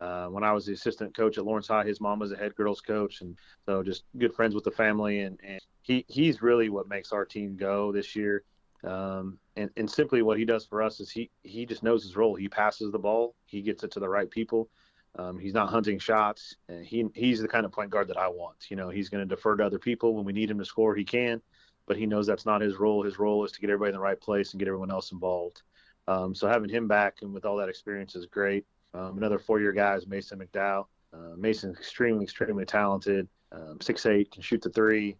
[0.00, 2.54] Uh, when I was the assistant coach at Lawrence High, his mom was a head
[2.56, 5.20] girls coach, and so just good friends with the family.
[5.20, 8.42] And, and he he's really what makes our team go this year.
[8.82, 12.16] Um, and, and simply what he does for us is he he just knows his
[12.16, 12.34] role.
[12.34, 14.68] He passes the ball, he gets it to the right people.
[15.16, 16.56] Um, he's not hunting shots.
[16.82, 18.70] He he's the kind of point guard that I want.
[18.70, 20.94] You know, he's going to defer to other people when we need him to score.
[20.94, 21.40] He can,
[21.86, 23.04] but he knows that's not his role.
[23.04, 25.62] His role is to get everybody in the right place and get everyone else involved.
[26.08, 28.66] Um, so having him back and with all that experience is great.
[28.92, 30.86] Um, another four-year guy is Mason McDowell.
[31.12, 33.28] Uh, Mason's extremely, extremely talented.
[33.52, 35.16] Um, six eight, can shoot the three.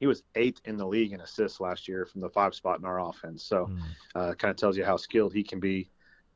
[0.00, 2.84] He was eighth in the league in assists last year from the five spot in
[2.84, 3.44] our offense.
[3.44, 3.80] So, mm.
[4.14, 5.88] uh, kind of tells you how skilled he can be.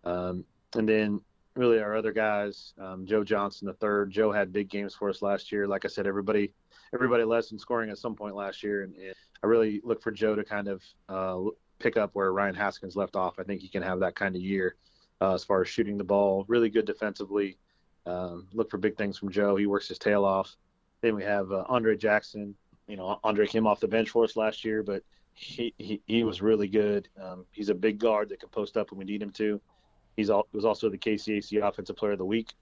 [0.04, 0.44] Um,
[0.76, 1.20] and then
[1.58, 4.10] really our other guys, um, Joe Johnson the third.
[4.10, 5.66] Joe had big games for us last year.
[5.66, 6.52] Like I said, everybody
[6.94, 10.10] everybody less in scoring at some point last year, and, and I really look for
[10.10, 13.38] Joe to kind of uh, pick up where Ryan Haskins left off.
[13.38, 14.76] I think he can have that kind of year
[15.20, 16.44] uh, as far as shooting the ball.
[16.48, 17.58] Really good defensively.
[18.06, 19.56] Um, look for big things from Joe.
[19.56, 20.56] He works his tail off.
[21.02, 22.54] Then we have uh, Andre Jackson.
[22.86, 25.02] You know, Andre came off the bench for us last year, but
[25.34, 27.08] he, he, he was really good.
[27.20, 29.60] Um, he's a big guard that can post up when we need him to.
[30.18, 32.52] He's all, was also the KCAC Offensive Player of the Week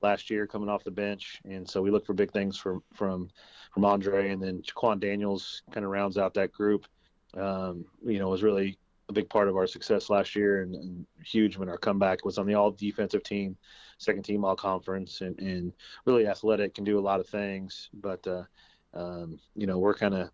[0.00, 3.28] last year, coming off the bench, and so we look for big things from from
[3.74, 6.86] from Andre, and then Jaquan Daniels kind of rounds out that group.
[7.36, 11.06] Um, you know, was really a big part of our success last year, and, and
[11.24, 13.56] huge when our comeback was on the all defensive team,
[13.98, 15.72] second team all conference, and, and
[16.04, 18.44] really athletic, can do a lot of things, but uh,
[18.94, 20.30] um, you know, we're kind of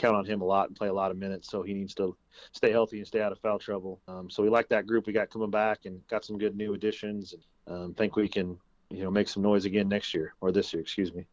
[0.00, 1.50] count on him a lot and play a lot of minutes.
[1.50, 2.16] So he needs to
[2.52, 4.00] stay healthy and stay out of foul trouble.
[4.08, 6.74] Um, so we like that group we got coming back and got some good new
[6.74, 7.34] additions.
[7.66, 8.58] And um, think we can,
[8.88, 11.26] you know, make some noise again next year or this year, excuse me.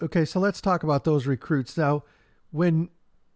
[0.00, 2.04] Okay, so let's talk about those recruits now.
[2.50, 2.88] When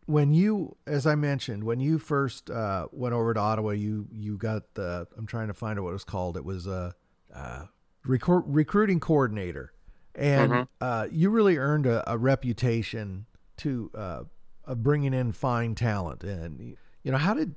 [0.07, 4.37] when you, as I mentioned, when you first uh, went over to Ottawa, you you
[4.37, 5.09] got the.
[5.19, 6.37] I'm trying to find out what it was called.
[6.37, 6.95] It was a,
[7.35, 7.65] uh,
[8.07, 9.73] recru- recruiting coordinator,
[10.15, 10.63] and mm-hmm.
[10.81, 13.27] uh, you really earned a, a reputation
[13.59, 14.23] to uh,
[14.67, 16.25] of bringing in fine talent.
[16.25, 17.55] And you know, how did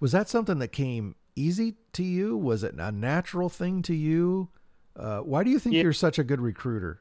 [0.00, 2.36] was that something that came easy to you?
[2.36, 4.48] Was it a natural thing to you?
[4.96, 5.82] Uh, why do you think yeah.
[5.82, 7.00] you're such a good recruiter?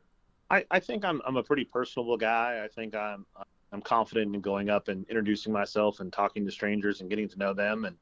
[0.50, 2.62] I, I think I'm I'm a pretty personable guy.
[2.64, 3.26] I think I'm
[3.72, 7.40] I'm confident in going up and introducing myself and talking to strangers and getting to
[7.40, 7.98] know them and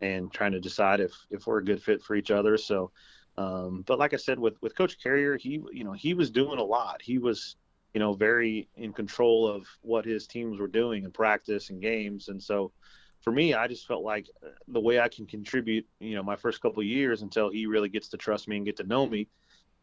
[0.00, 2.58] and trying to decide if if we're a good fit for each other.
[2.58, 2.90] So,
[3.38, 6.58] um, but like I said, with with Coach Carrier, he you know he was doing
[6.58, 7.00] a lot.
[7.00, 7.56] He was
[7.94, 12.28] you know, very in control of what his teams were doing in practice and games.
[12.28, 12.72] And so
[13.20, 16.36] for me, I just felt like uh, the way I can contribute, you know, my
[16.36, 19.06] first couple of years until he really gets to trust me and get to know
[19.06, 19.28] me,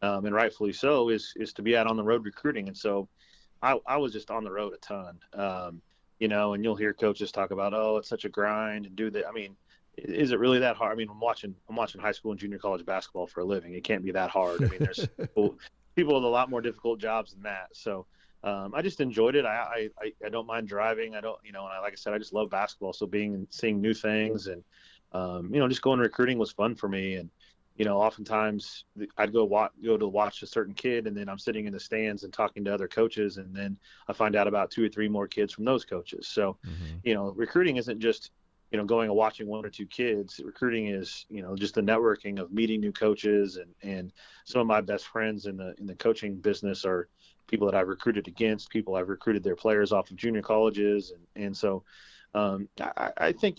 [0.02, 2.68] um, and rightfully so, is is to be out on the road recruiting.
[2.68, 3.08] And so
[3.62, 5.80] I, I was just on the road a ton, um,
[6.20, 9.10] you know, and you'll hear coaches talk about, oh, it's such a grind and do
[9.10, 9.26] that.
[9.26, 9.56] I mean,
[9.96, 10.92] is it really that hard?
[10.92, 13.74] I mean, I'm watching I'm watching high school and junior college basketball for a living.
[13.74, 14.62] It can't be that hard.
[14.62, 15.58] I mean, there's people,
[15.94, 17.68] people with a lot more difficult jobs than that.
[17.72, 18.06] So
[18.44, 19.44] um, I just enjoyed it.
[19.44, 21.14] I, I, I don't mind driving.
[21.14, 22.92] I don't, you know, and I, like I said, I just love basketball.
[22.92, 24.64] So being and seeing new things and,
[25.12, 27.16] um, you know, just going recruiting was fun for me.
[27.16, 27.30] And,
[27.76, 28.84] you know, oftentimes
[29.16, 31.80] I'd go watch, go to watch a certain kid and then I'm sitting in the
[31.80, 33.36] stands and talking to other coaches.
[33.36, 33.78] And then
[34.08, 36.28] I find out about two or three more kids from those coaches.
[36.28, 36.96] So, mm-hmm.
[37.04, 38.30] you know, recruiting isn't just,
[38.72, 40.40] you know, going and watching one or two kids.
[40.42, 44.12] Recruiting is, you know, just the networking of meeting new coaches and, and
[44.46, 47.08] some of my best friends in the in the coaching business are
[47.46, 51.44] people that I've recruited against, people I've recruited their players off of junior colleges, and
[51.44, 51.84] and so
[52.34, 53.58] um, I, I think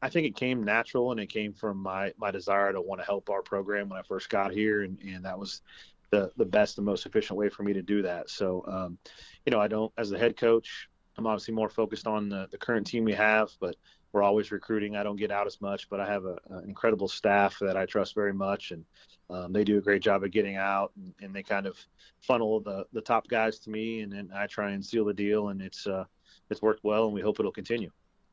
[0.00, 3.04] I think it came natural and it came from my my desire to want to
[3.04, 5.62] help our program when I first got here, and and that was
[6.10, 8.30] the the best and most efficient way for me to do that.
[8.30, 8.98] So, um,
[9.44, 12.58] you know, I don't as the head coach, I'm obviously more focused on the, the
[12.58, 13.74] current team we have, but
[14.12, 14.96] we're always recruiting.
[14.96, 17.86] I don't get out as much, but I have a, an incredible staff that I
[17.86, 18.84] trust very much, and
[19.30, 21.78] um, they do a great job of getting out, and, and, they kind of
[22.20, 25.48] funnel the the top guys to me, and then I try and seal the deal,
[25.48, 26.04] and it's uh,
[26.50, 27.90] it's worked well, and we hope it'll continue.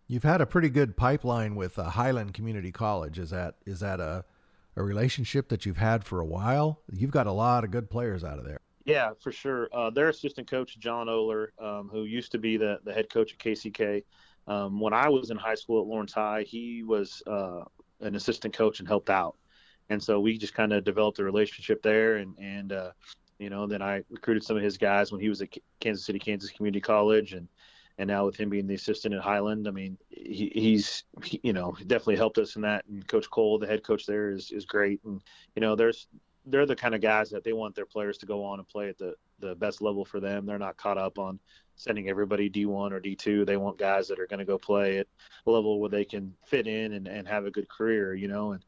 [0.08, 3.20] You've had a pretty good pipeline with uh, Highland Community College.
[3.20, 4.26] Is that is that a
[4.76, 6.82] a relationship that you've had for a while.
[6.92, 8.60] You've got a lot of good players out of there.
[8.86, 9.70] Yeah, for sure.
[9.74, 13.34] Uh, their assistant coach, John Oler, um, who used to be the, the head coach
[13.34, 14.04] at KCK.
[14.50, 17.62] Um, when I was in high school at Lawrence High, he was uh,
[18.02, 19.38] an assistant coach and helped out.
[19.90, 22.18] And so we just kind of developed a relationship there.
[22.18, 22.92] And, and uh,
[23.38, 26.20] you know, then I recruited some of his guys when he was at Kansas City,
[26.20, 27.34] Kansas Community College.
[27.34, 27.48] And
[28.00, 31.54] and now with him being the assistant at Highland, I mean, he, he's he, you
[31.54, 32.86] know definitely helped us in that.
[32.88, 35.00] And Coach Cole, the head coach there, is is great.
[35.04, 35.22] And
[35.56, 36.08] you know, there's
[36.46, 38.90] they're the kind of guys that they want their players to go on and play
[38.90, 40.46] at the the best level for them.
[40.46, 41.40] They're not caught up on
[41.80, 43.46] sending everybody D1 or D2.
[43.46, 45.08] They want guys that are going to go play at
[45.48, 48.52] a level where they can fit in and, and have a good career, you know.
[48.52, 48.64] And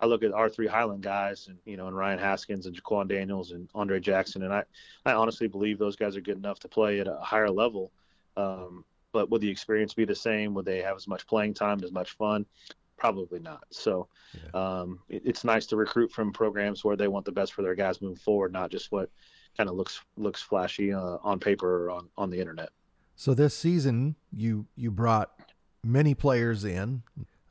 [0.00, 3.08] I look at our three Highland guys, and you know, and Ryan Haskins and Jaquan
[3.08, 4.64] Daniels and Andre Jackson, and I,
[5.06, 7.92] I honestly believe those guys are good enough to play at a higher level.
[8.36, 10.52] Um, but would the experience be the same?
[10.54, 12.44] Would they have as much playing time, as much fun?
[12.98, 13.64] Probably not.
[13.70, 14.80] So yeah.
[14.80, 17.76] um, it, it's nice to recruit from programs where they want the best for their
[17.76, 19.08] guys moving forward, not just what
[19.56, 22.70] kind of looks looks flashy uh, on paper or on, on the internet.
[23.14, 25.30] So this season, you you brought
[25.82, 27.02] many players in.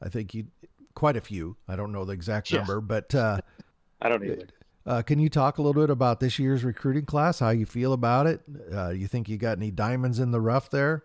[0.02, 0.48] I think you
[0.94, 1.58] quite a few.
[1.68, 2.60] I don't know the exact yeah.
[2.60, 3.40] number, but uh,
[4.02, 4.48] I don't either.
[4.86, 7.40] Uh, can you talk a little bit about this year's recruiting class?
[7.40, 8.42] How you feel about it?
[8.72, 11.04] Uh, you think you got any diamonds in the rough there?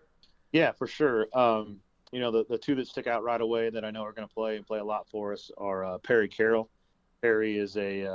[0.51, 1.27] Yeah, for sure.
[1.33, 1.77] Um,
[2.11, 4.27] you know, the, the two that stick out right away that I know are going
[4.27, 6.69] to play and play a lot for us are uh, Perry Carroll.
[7.23, 8.05] Perry is a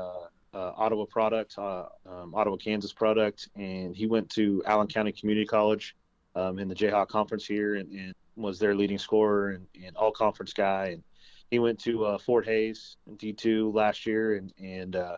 [0.54, 5.46] uh, Ottawa product, uh, um, Ottawa, Kansas product, and he went to Allen County Community
[5.46, 5.96] College
[6.34, 10.12] um, in the Jayhawk Conference here and, and, was their leading scorer and, and all
[10.12, 10.88] conference guy.
[10.88, 11.02] And
[11.50, 15.16] he went to uh, Fort Hays in D2 last year and, and uh,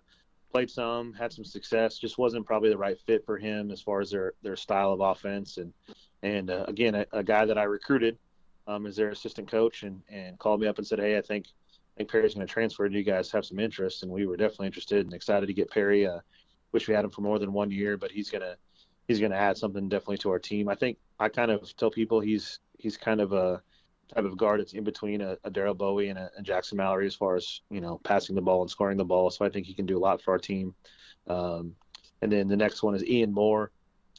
[0.52, 1.98] played some, had some success.
[1.98, 5.00] Just wasn't probably the right fit for him as far as their their style of
[5.00, 5.58] offense.
[5.58, 5.72] And
[6.22, 8.18] and uh, again, a, a, guy that I recruited
[8.66, 11.46] um, their assistant coach and, and called me up and said, Hey, I think,
[11.98, 12.88] think Perry's going to transfer.
[12.88, 14.02] Do you guys have some interest?
[14.02, 16.06] And we were definitely interested and excited to get Perry.
[16.06, 16.20] Uh,
[16.72, 18.56] wish we had him for more than one year, but he's going to,
[19.06, 20.68] he's going to add something definitely to our team.
[20.68, 23.62] I think I kind of tell people he's, he's kind of a
[24.14, 27.06] type of guard that's in between a, a Daryl Bowie and a, a, Jackson Mallory
[27.06, 29.28] as far as, you know, passing the ball and scoring the ball.
[29.30, 30.74] So I think he can do a lot for our team.
[31.26, 31.74] Um,
[32.22, 33.70] and then the next one is Ian Moore.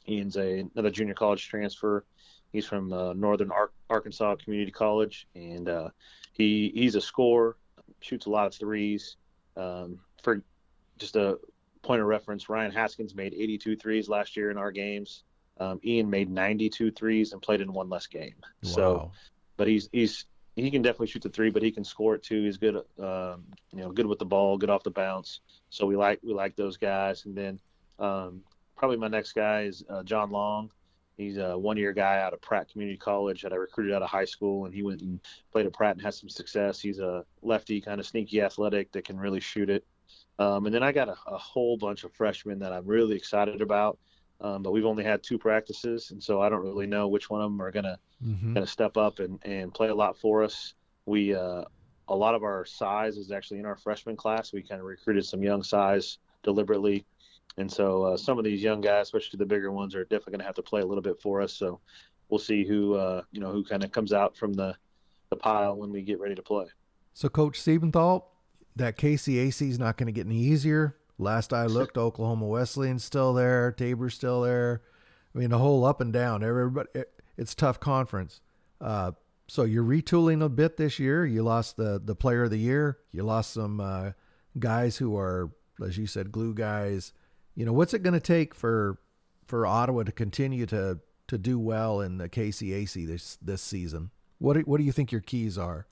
[0.08, 2.04] Ian's a another junior college transfer.
[2.52, 5.90] He's from uh, Northern Ar- Arkansas Community College, and uh,
[6.32, 7.56] he he's a scorer,
[8.00, 9.16] shoots a lot of threes.
[9.56, 10.42] Um, for
[10.98, 11.38] just a
[11.82, 15.24] point of reference, Ryan Haskins made 82 threes last year in our games.
[15.58, 18.34] Um, Ian made 92 threes and played in one less game.
[18.62, 18.70] Wow.
[18.70, 19.12] So,
[19.56, 20.24] but he's he's
[20.56, 22.44] he can definitely shoot the three, but he can score it too.
[22.44, 25.40] He's good, um, you know, good with the ball, good off the bounce.
[25.68, 27.24] So we like we like those guys.
[27.24, 27.60] And then
[27.98, 28.42] um,
[28.76, 30.70] probably my next guy is uh, John Long.
[31.16, 34.24] He's a one-year guy out of Pratt Community College that I recruited out of high
[34.24, 35.20] school, and he went and
[35.52, 36.80] played at Pratt and had some success.
[36.80, 39.84] He's a lefty, kind of sneaky, athletic that can really shoot it.
[40.38, 43.60] Um, and then I got a, a, whole bunch of freshmen that I'm really excited
[43.60, 43.98] about,
[44.40, 47.42] um, but we've only had two practices, and so I don't really know which one
[47.42, 48.54] of them are gonna mm-hmm.
[48.54, 50.72] gonna step up and, and play a lot for us.
[51.04, 51.64] We uh,
[52.08, 54.52] a lot of our size is actually in our freshman class.
[54.52, 57.04] We kind of recruited some young size deliberately
[57.60, 60.40] and so uh, some of these young guys, especially the bigger ones, are definitely going
[60.40, 61.52] to have to play a little bit for us.
[61.52, 61.78] So
[62.30, 64.74] we'll see who uh, you know who kind of comes out from the
[65.28, 66.66] the pile when we get ready to play.
[67.12, 68.24] So Coach Siebenthal,
[68.76, 70.96] that KCAC is not going to get any easier.
[71.18, 74.82] Last I looked, Oklahoma Wesleyan's still there, Tabor's still there.
[75.34, 76.42] I mean, a whole up and down.
[76.42, 78.40] Everybody, it, it's tough conference.
[78.80, 79.12] Uh,
[79.48, 81.26] so you're retooling a bit this year.
[81.26, 82.98] You lost the the player of the year.
[83.12, 84.12] You lost some uh,
[84.58, 85.50] guys who are,
[85.84, 87.12] as you said, glue guys
[87.54, 88.98] you know, what's it going to take for
[89.46, 94.10] for Ottawa to continue to to do well in the KCAC this this season?
[94.38, 95.86] What do, what do you think your keys are?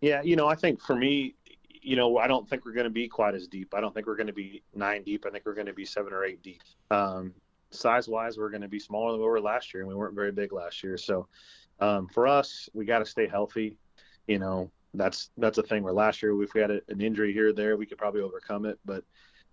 [0.00, 1.34] Yeah, you know, I think for me,
[1.82, 3.74] you know, I don't think we're going to be quite as deep.
[3.74, 5.26] I don't think we're going to be nine deep.
[5.26, 6.62] I think we're going to be seven or eight deep.
[6.90, 7.34] Um,
[7.70, 10.14] size wise, we're going to be smaller than we were last year, and we weren't
[10.14, 10.96] very big last year.
[10.96, 11.28] So
[11.80, 13.76] um, for us, we got to stay healthy.
[14.26, 15.82] You know, that's that's a thing.
[15.82, 18.22] Where last year, if we had a, an injury here or there, we could probably
[18.22, 18.78] overcome it.
[18.84, 19.04] But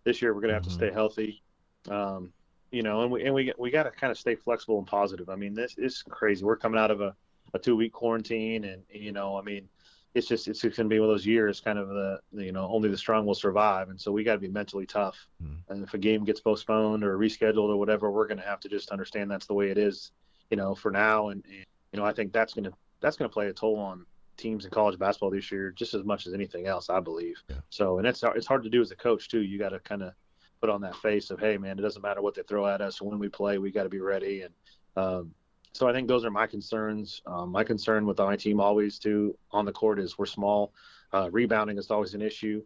[0.04, 0.80] this year we're going to have mm-hmm.
[0.80, 1.44] to stay healthy.
[1.90, 2.34] Um,
[2.72, 5.30] you know, and we and we we got to kind of stay flexible and positive.
[5.30, 6.46] I mean, this is crazy.
[6.46, 7.14] We're coming out of a,
[7.54, 9.68] a two week quarantine, and you know, I mean,
[10.14, 12.52] it's just it's going to be one of those years, kind of the, the, you
[12.54, 15.28] know only the strong will survive, and so we got to be mentally tough.
[15.44, 15.58] Mm.
[15.70, 18.70] And if a game gets postponed or rescheduled or whatever, we're going to have to
[18.70, 20.12] just understand that's the way it is,
[20.50, 21.30] you know, for now.
[21.30, 23.78] And, and you know, I think that's going to that's going to play a toll
[23.78, 24.06] on
[24.41, 27.41] teams in college basketball this year just as much as anything else, I believe.
[27.49, 27.58] Yeah.
[27.69, 29.41] So, and it's it's hard to do as a coach too.
[29.41, 30.13] You got to kind of
[30.60, 33.01] put on that face of, hey, man, it doesn't matter what they throw at us.
[33.01, 34.43] When we play, we got to be ready.
[34.43, 34.54] And
[34.95, 35.34] um,
[35.73, 37.21] so I think those are my concerns.
[37.25, 40.73] Um, my concern with my team always too on the court is we're small.
[41.13, 42.62] Uh, rebounding is always an issue.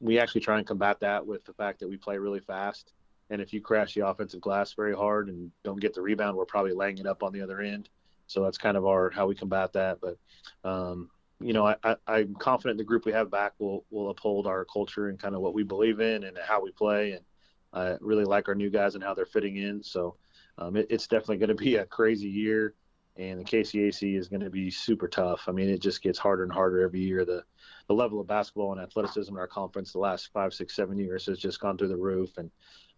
[0.00, 2.92] We actually try and combat that with the fact that we play really fast.
[3.30, 6.46] And if you crash the offensive glass very hard and don't get the rebound, we're
[6.46, 7.88] probably laying it up on the other end.
[8.26, 9.98] So that's kind of our how we combat that.
[10.00, 10.16] But
[10.64, 11.10] um,
[11.40, 14.64] you know, I, I, am confident the group we have back will will uphold our
[14.64, 17.12] culture and kind of what we believe in and how we play.
[17.12, 17.24] And
[17.72, 19.82] I really like our new guys and how they're fitting in.
[19.82, 20.16] So
[20.58, 22.74] um, it, it's definitely going to be a crazy year,
[23.16, 25.44] and the KCAC is going to be super tough.
[25.46, 27.24] I mean, it just gets harder and harder every year.
[27.24, 27.44] The
[27.88, 31.26] the level of basketball and athleticism in our conference the last five, six, seven years
[31.26, 32.50] has just gone through the roof, and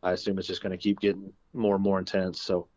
[0.02, 2.40] I assume it's just going to keep getting more and more intense.
[2.40, 2.68] So,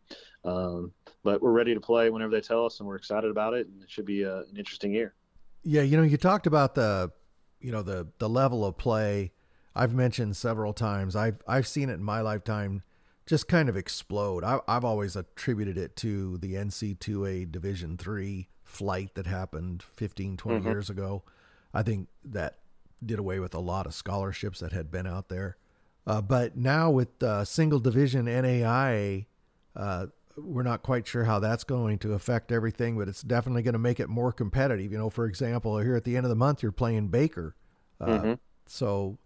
[0.44, 3.68] um, but we're ready to play whenever they tell us, and we're excited about it,
[3.68, 5.14] and it should be a, an interesting year.
[5.62, 7.12] Yeah, you know, you talked about the,
[7.60, 9.32] you know, the the level of play.
[9.74, 11.16] I've mentioned several times.
[11.16, 12.82] I've I've seen it in my lifetime
[13.26, 14.44] just kind of explode.
[14.44, 20.58] I, have always attributed it to the NCAA Division three flight that happened 15, 20
[20.58, 20.68] mm-hmm.
[20.68, 21.22] years ago.
[21.72, 22.58] I think that
[23.04, 25.56] did away with a lot of scholarships that had been out there.
[26.06, 29.26] Uh, but now with uh, single division NAIA,
[29.76, 33.74] uh, we're not quite sure how that's going to affect everything, but it's definitely going
[33.74, 34.92] to make it more competitive.
[34.92, 37.54] You know, for example, here at the end of the month, you're playing Baker.
[38.00, 38.32] Uh, mm-hmm.
[38.66, 39.18] So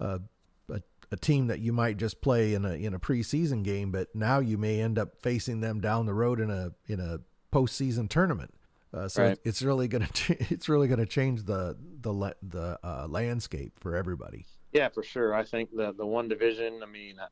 [0.00, 0.18] uh,
[1.14, 4.40] a team that you might just play in a in a preseason game, but now
[4.40, 7.20] you may end up facing them down the road in a in a
[7.52, 8.52] postseason tournament.
[8.92, 9.38] Uh, so right.
[9.44, 14.44] it's really gonna it's really gonna change the the the uh, landscape for everybody.
[14.72, 15.34] Yeah, for sure.
[15.34, 16.80] I think the the one division.
[16.82, 17.28] I mean, uh,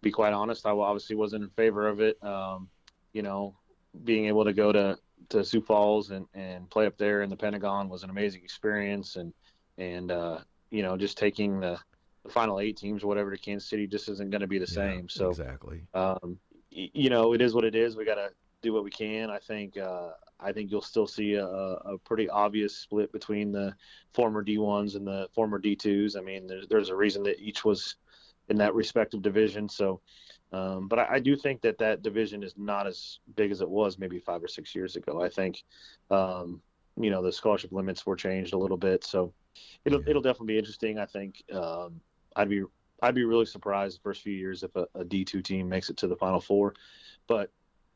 [0.00, 2.22] be quite honest, I obviously wasn't in favor of it.
[2.22, 2.68] Um,
[3.14, 3.56] you know,
[4.04, 4.98] being able to go to
[5.30, 9.16] to Sioux Falls and and play up there in the Pentagon was an amazing experience,
[9.16, 9.32] and
[9.78, 11.78] and uh, you know, just taking the
[12.24, 14.66] the final eight teams or whatever to Kansas City just isn't going to be the
[14.68, 15.08] yeah, same.
[15.08, 16.38] So exactly, um,
[16.70, 17.96] you know, it is what it is.
[17.96, 19.30] We got to do what we can.
[19.30, 23.74] I think uh, I think you'll still see a, a, pretty obvious split between the
[24.12, 26.18] former D1s and the former D2s.
[26.18, 27.96] I mean, there's, there's a reason that each was
[28.48, 29.68] in that respective division.
[29.68, 30.00] So,
[30.54, 33.68] um, but I, I, do think that that division is not as big as it
[33.68, 35.20] was maybe five or six years ago.
[35.20, 35.64] I think,
[36.12, 36.60] um,
[36.96, 39.02] you know, the scholarship limits were changed a little bit.
[39.02, 39.32] So
[39.84, 40.10] it'll yeah.
[40.10, 40.98] it'll definitely be interesting.
[40.98, 42.00] I think um,
[42.36, 42.62] I'd be
[43.02, 45.90] I'd be really surprised the first few years if a a D two team makes
[45.90, 46.74] it to the Final Four,
[47.26, 47.50] but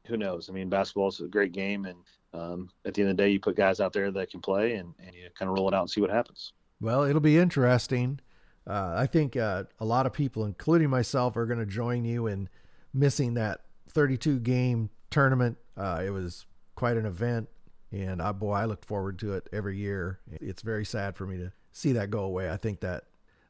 [0.06, 0.50] who knows?
[0.50, 1.98] I mean, basketball is a great game, and
[2.32, 4.74] um, at the end of the day, you put guys out there that can play,
[4.74, 6.54] and, and you kind of roll it out and see what happens.
[6.80, 8.20] Well, it'll be interesting.
[8.68, 12.26] Uh, I think uh, a lot of people, including myself, are going to join you
[12.26, 12.50] in
[12.92, 15.56] missing that 32 game tournament.
[15.76, 17.48] Uh, it was quite an event,
[17.90, 20.20] and uh, boy, I looked forward to it every year.
[20.30, 22.50] It's very sad for me to see that go away.
[22.50, 23.04] I think that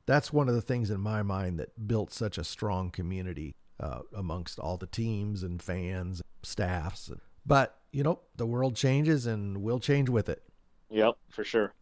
[0.07, 4.01] that's one of the things in my mind that built such a strong community uh,
[4.15, 7.11] amongst all the teams and fans, staffs.
[7.45, 10.45] But you know, the world changes, and we'll change with it.
[10.91, 11.75] Yep, for sure.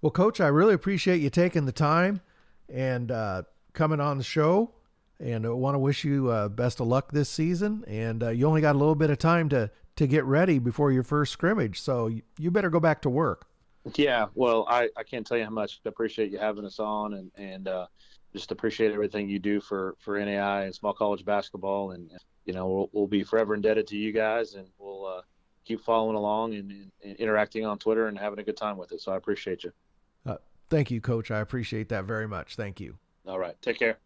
[0.00, 2.20] Well, Coach, I really appreciate you taking the time
[2.68, 4.72] and uh, coming on the show.
[5.20, 7.84] And I want to wish you uh, best of luck this season.
[7.86, 10.90] And uh, you only got a little bit of time to to get ready before
[10.90, 13.46] your first scrimmage, so you better go back to work.
[13.96, 17.14] Yeah, well, I, I can't tell you how much I appreciate you having us on
[17.14, 17.86] and, and uh,
[18.32, 21.90] just appreciate everything you do for, for NAIA and small college basketball.
[21.90, 22.10] And,
[22.46, 25.20] you know, we'll, we'll be forever indebted to you guys and we'll uh,
[25.66, 28.90] keep following along and, and, and, interacting on Twitter and having a good time with
[28.92, 29.02] it.
[29.02, 29.72] So I appreciate you.
[30.74, 31.30] Thank you, Coach.
[31.30, 32.56] I appreciate that very much.
[32.56, 32.98] Thank you.
[33.28, 33.54] All right.
[33.62, 33.98] Take care.